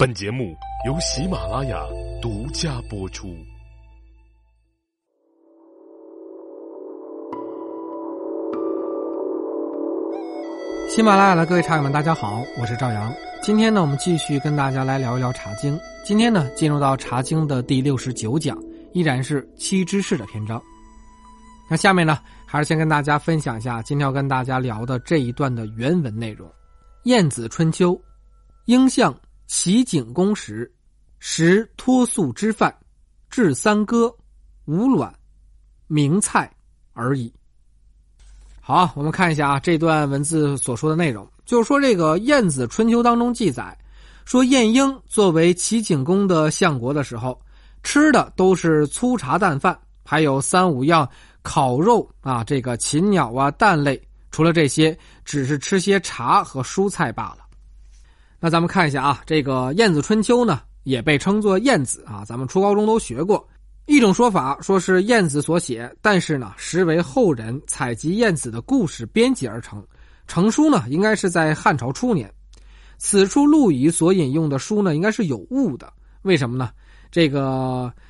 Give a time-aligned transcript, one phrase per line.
[0.00, 0.56] 本节目
[0.86, 1.78] 由喜马拉雅
[2.22, 3.36] 独家播出。
[10.88, 13.12] 喜马拉雅的各位茶友们，大家好，我是赵阳。
[13.42, 15.76] 今天呢，我们继续跟大家来聊一聊《茶经》。
[16.02, 18.58] 今天呢，进入到《茶经》的第六十九讲，
[18.94, 20.58] 依然是七知识的篇章。
[21.68, 26.48] 那下面呢，还是先跟大家分享一下今天要跟大家聊的这一段的原文内容：
[27.02, 27.92] 《晏子春秋》，
[28.64, 29.14] 应向
[29.52, 30.72] 齐景公时，
[31.18, 32.72] 食脱粟之饭，
[33.28, 34.14] 至三歌，
[34.64, 35.12] 无卵，
[35.88, 36.48] 名菜
[36.92, 37.34] 而已。
[38.60, 43.76] 好，我们看一下啊，这段文字所说的内容，就是说这个《晏子春秋》当中记载，
[44.24, 47.36] 说晏婴作为齐景公的相国的时候，
[47.82, 51.06] 吃的都是粗茶淡饭，还有三五样
[51.42, 57.49] 烤肉啊，这个禽鸟啊、蛋类，除了这些，只是吃些茶和蔬菜罢了。
[58.42, 63.46] 那咱们看一下啊，这个《晏子春秋》呢，也被称作《晏子》啊，咱们初高中都学过。
[63.84, 69.84] 一种说法说是晏子所写，但是呢，实为后人采集晏子的故事编辑而成。
[70.26, 72.32] 成书呢，应该是在汉朝初年。
[72.96, 75.92] 此处陆羽所引用的书呢，应该是有误的。
[76.22, 76.70] 为什么呢？
[77.10, 77.92] 这个《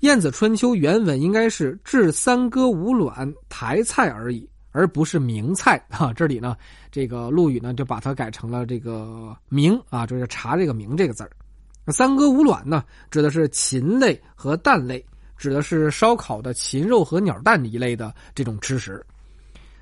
[0.00, 6.12] 晏子春秋》原文应该是“至三歌无卵，台菜而已”，而不是名菜啊。
[6.12, 6.56] 这里呢，
[6.90, 11.30] 这个陆羽呢就把它改成了这个“名”啊，就是茶这个“名”这个字儿。
[11.88, 15.04] 三哥无卵呢，指的是禽类和蛋类。
[15.36, 19.02] 指的是烧烤的禽肉和鸟蛋一类的这种吃食。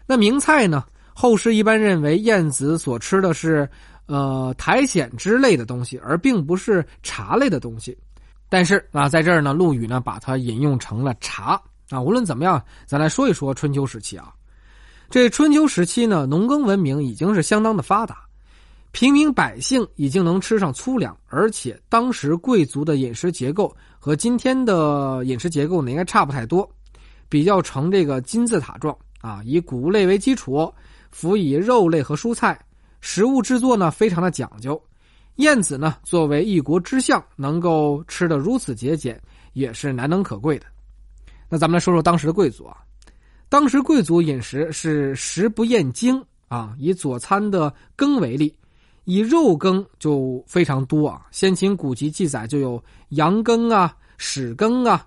[0.06, 0.84] 那名菜呢？
[1.12, 3.68] 后世一般认为晏子所吃的是，
[4.06, 7.98] 呃，苔藓之类的东西，而并不是茶类的东西。
[8.48, 12.00] 但是啊，在这儿呢，陆羽呢把它引用成了茶啊。
[12.00, 14.32] 无论怎么样，咱来说一说春秋时期啊。
[15.10, 18.18] 这春秋时期呢，农耕文明已经是相当的发达。
[18.92, 26.68] 平民百姓已经能吃上粗粮，而且当时贵族的饮食结构和今天的饮食结构呢，应该差不太多，
[27.26, 30.70] 比较成这个金字塔状啊，以谷物类为基础，
[31.10, 32.58] 辅以肉类和蔬菜，
[33.00, 34.78] 食物制作呢非常的讲究。
[35.36, 39.18] 晏子呢作为一国之相，能够吃得如此节俭，
[39.54, 40.66] 也是难能可贵的。
[41.48, 42.76] 那咱们来说说当时的贵族啊，
[43.48, 48.54] 当时贵族饮食是食不厌精啊，以佐餐的羹为例。
[49.04, 55.06] 以肉羹就非常多啊，先秦古籍记载就有羊羹啊、屎羹啊、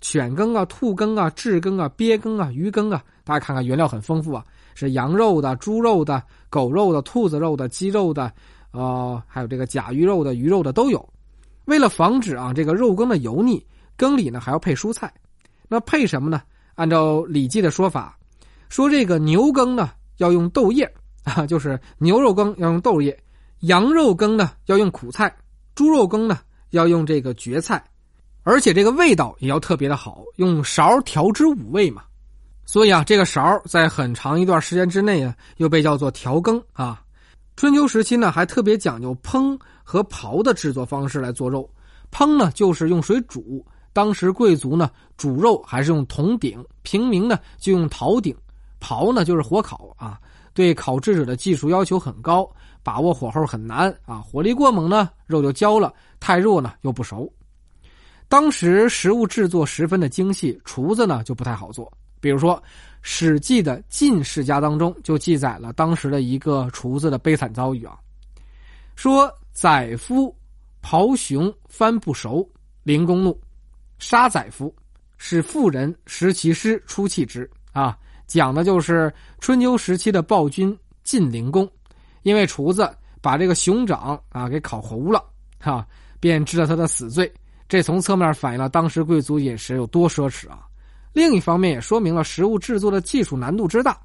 [0.00, 3.04] 犬羹啊、兔羹啊、雉羹啊、鳖羹啊、鱼羹啊。
[3.24, 4.42] 大家看看原料很丰富啊，
[4.74, 8.32] 是羊肉的、猪肉的、狗肉的、兔子肉的、鸡肉的，
[8.70, 11.06] 呃，还有这个甲鱼肉的、鱼肉的都有。
[11.66, 13.62] 为了防止啊这个肉羹的油腻，
[13.98, 15.12] 羹里呢还要配蔬菜。
[15.68, 16.40] 那配什么呢？
[16.74, 18.18] 按照《礼记》的说法，
[18.68, 20.90] 说这个牛羹呢要用豆叶
[21.24, 23.18] 啊，就是牛肉羹要用豆叶。
[23.60, 25.32] 羊肉羹呢要用苦菜，
[25.74, 26.40] 猪肉羹呢
[26.70, 27.82] 要用这个蕨菜，
[28.42, 32.02] 而且这个味道也要特别的好，用勺调之五味嘛。
[32.64, 37.02] 所以啊，这个勺在很长一段时间之内啊，又被叫做调羹啊。
[37.54, 41.68] 春秋时期呢，还特别讲究烹和刨的制作方式来做肉。
[42.10, 48.34] 烹呢就是用水煮，当时贵族呢煮肉还是用铜鼎，平民呢就用陶鼎。
[48.80, 50.20] 刨呢就是火烤啊，
[50.54, 52.50] 对烤制者的技术要求很高。
[52.84, 55.88] 把握火候很难啊，火力过猛呢，肉就焦了；
[56.18, 57.32] 太弱呢，又不熟。
[58.28, 61.88] 当时食物制作十分的精细，厨子呢就不太好做。
[62.18, 62.56] 比如说，
[63.00, 67.96] 《史记》的晋世家当中就记载了当时的一个厨子的悲惨遭遇啊，
[68.96, 70.34] 说宰夫
[70.82, 72.48] 刨熊翻不熟，
[72.82, 73.40] 灵公怒，
[74.02, 74.74] 杀宰夫，
[75.16, 77.96] 使妇人食其尸出气之啊，
[78.26, 81.70] 讲的就是春秋时期的暴君晋灵公。
[82.24, 85.24] 因为厨子把这个熊掌啊给烤糊了，
[85.60, 85.86] 哈，
[86.18, 87.32] 便治了他的死罪。
[87.68, 90.66] 这从侧面反映了当时贵族饮食有多奢侈啊。
[91.12, 93.96] 另一方面也说明了食物制作的技术难度之大。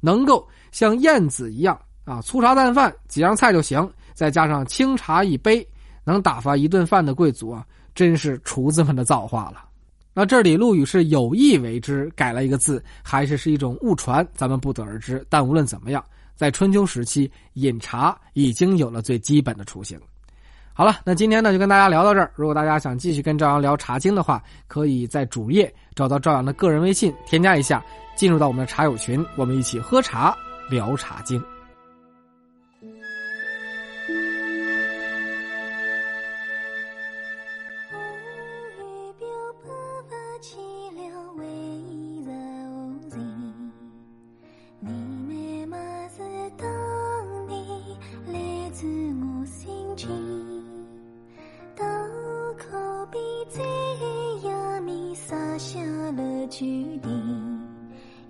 [0.00, 5.66] 能够像晏子一样啊，粗茶淡饭几样菜就行，再加上清茶一杯，
[6.04, 9.64] 能打发一顿饭的贵族啊，真是厨子们的造化了。
[10.12, 15.26] 那这里陆羽是有意为之改了一个字，还是是一种误传，咱们不得而知。
[15.28, 16.04] 但无论怎么样。
[16.36, 19.96] 在春秋时期，饮茶已经有了最基本的雏形。
[20.72, 22.28] 好了，那今天呢就跟大家聊到这儿。
[22.34, 27.80] 如果大家想继续跟赵阳聊《茶经》的话，可以在主页找到赵阳的个人微信，添加一下，
[28.16, 30.36] 进入到我们的茶友群，我们一起喝茶
[30.68, 31.40] 聊《茶经》。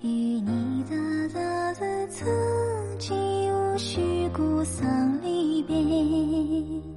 [0.01, 2.27] 与你的的的曾
[2.99, 3.15] 经
[3.53, 6.94] 无需孤丧离别。